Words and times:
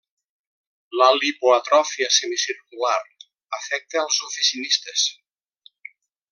La 0.99 1.09
lipoatròfia 1.17 2.09
semicircular 2.17 2.97
afecta 3.61 4.03
als 4.05 4.21
oficinistes. 4.31 5.07